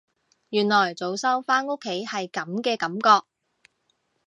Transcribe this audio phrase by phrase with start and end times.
[0.49, 3.27] 原來早收返屋企係噉嘅感覺